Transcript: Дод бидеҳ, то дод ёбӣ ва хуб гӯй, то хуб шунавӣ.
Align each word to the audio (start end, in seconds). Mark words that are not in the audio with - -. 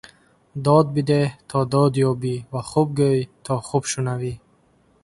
Дод 0.63 0.85
бидеҳ, 0.95 1.25
то 1.49 1.57
дод 1.73 1.93
ёбӣ 2.09 2.35
ва 2.53 2.61
хуб 2.69 2.87
гӯй, 2.99 3.19
то 3.45 3.53
хуб 3.67 3.83
шунавӣ. 3.91 4.33